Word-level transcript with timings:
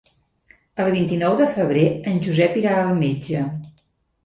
El 0.85 0.89
vint-i-nou 0.95 1.35
de 1.43 1.47
febrer 1.59 1.85
en 2.13 2.19
Josep 2.25 2.59
irà 2.65 2.75
al 2.81 2.91
metge. 3.05 3.47